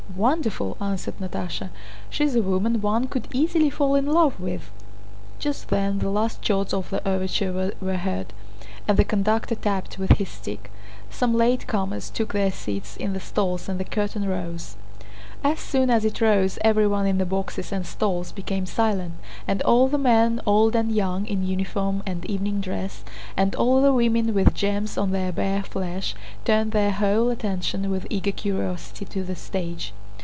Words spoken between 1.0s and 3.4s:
Natásha. "She's a woman one could